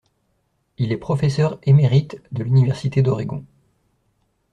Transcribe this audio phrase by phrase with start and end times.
[0.79, 3.45] Il est professeur émérite de l'université d'Oregon.